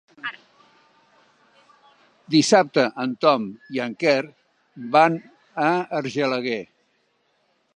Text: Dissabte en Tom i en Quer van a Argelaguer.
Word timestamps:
Dissabte 2.35 2.85
en 3.03 3.13
Tom 3.25 3.45
i 3.77 3.83
en 3.85 3.93
Quer 4.05 4.17
van 4.97 5.19
a 5.67 5.69
Argelaguer. 6.01 6.61